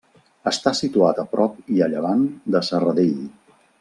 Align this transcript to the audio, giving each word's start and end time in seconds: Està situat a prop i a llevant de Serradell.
Està 0.51 0.71
situat 0.79 1.21
a 1.23 1.25
prop 1.35 1.59
i 1.75 1.83
a 1.89 1.91
llevant 1.93 2.25
de 2.57 2.63
Serradell. 2.71 3.21